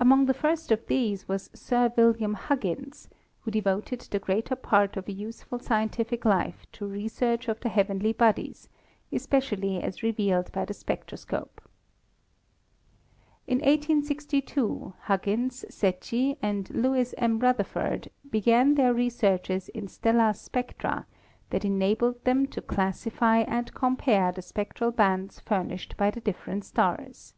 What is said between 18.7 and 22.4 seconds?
their researches in stellar spectra that enabled